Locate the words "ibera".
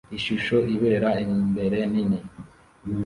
0.75-1.09